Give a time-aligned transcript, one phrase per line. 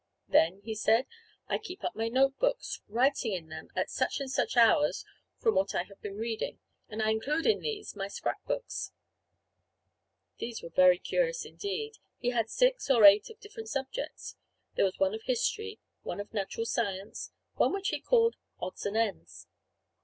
[0.27, 1.05] "Then," he said,
[1.47, 5.05] "I keep up my note books, writing in them at such and such hours
[5.37, 8.91] from what I have been reading; and I include in these my scrap books."
[10.39, 11.99] These were very curious indeed.
[12.17, 14.35] He had six or eight, of different subjects.
[14.73, 18.97] There was one of History, one of Natural Science, one which he called "Odds and
[18.97, 19.45] Ends."